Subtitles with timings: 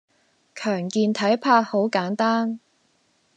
[0.55, 2.59] 強健體魄好簡單